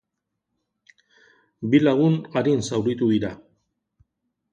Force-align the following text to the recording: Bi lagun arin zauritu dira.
Bi 1.73 1.81
lagun 1.87 2.17
arin 2.41 2.65
zauritu 2.71 3.11
dira. 3.13 3.31